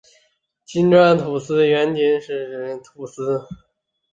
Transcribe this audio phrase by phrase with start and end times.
[0.65, 3.21] 金川土司原仅指小金川土司。